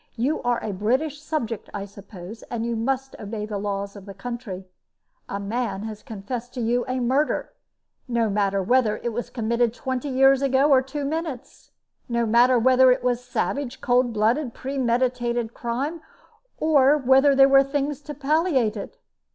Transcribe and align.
"You 0.15 0.41
are 0.41 0.59
a 0.63 0.73
British 0.73 1.21
subject, 1.21 1.69
I 1.75 1.85
suppose, 1.85 2.41
and 2.49 2.65
you 2.65 2.75
must 2.75 3.15
obey 3.19 3.45
the 3.45 3.59
laws 3.59 3.95
of 3.95 4.07
the 4.07 4.15
country. 4.15 4.65
A 5.29 5.39
man 5.39 5.83
has 5.83 6.01
confessed 6.01 6.55
to 6.55 6.59
you 6.59 6.83
a 6.87 6.99
murder 6.99 7.53
no 8.07 8.27
matter 8.27 8.63
whether 8.63 8.97
it 8.97 9.13
was 9.13 9.29
committed 9.29 9.75
twenty 9.75 10.09
years 10.09 10.41
ago 10.41 10.71
or 10.71 10.81
two 10.81 11.05
minutes; 11.05 11.69
no 12.09 12.25
matter 12.25 12.57
whether 12.57 12.91
it 12.91 13.03
was 13.03 13.19
a 13.19 13.23
savage, 13.25 13.79
cold 13.79 14.11
blooded, 14.11 14.55
premeditated 14.55 15.53
crime, 15.53 16.01
or 16.57 16.97
whether 16.97 17.35
there 17.35 17.47
were 17.47 17.63
things 17.63 18.01
to 18.01 18.15
palliate 18.15 18.75
it. 18.75 18.97